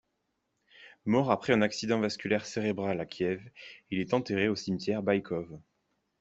Mort 1.05 1.29
après 1.29 1.53
un 1.53 1.61
accident 1.61 1.99
vasculaire 1.99 2.47
cérébral 2.47 2.99
à 2.99 3.05
Kiev, 3.05 3.39
il 3.91 3.99
est 3.99 4.15
enterré 4.15 4.47
au 4.47 4.55
cimetière 4.55 5.03
Baïkove. 5.03 5.59